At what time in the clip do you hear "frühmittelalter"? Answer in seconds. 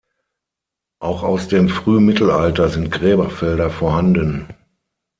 1.69-2.69